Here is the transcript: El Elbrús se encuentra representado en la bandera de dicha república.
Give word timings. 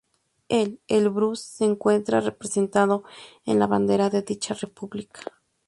El 0.49 0.81
Elbrús 0.87 1.41
se 1.41 1.63
encuentra 1.63 2.21
representado 2.21 3.03
en 3.45 3.59
la 3.59 3.67
bandera 3.67 4.09
de 4.09 4.23
dicha 4.23 4.55
república. 4.55 5.21